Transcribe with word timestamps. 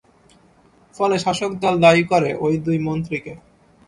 ফলে 0.95 1.15
শাসক 1.19 1.51
দল 1.63 1.75
দায়ী 1.85 2.03
করে 2.11 2.29
ওই 2.45 2.53
দুই 2.65 2.77
মন্ত্রীকে। 2.87 3.33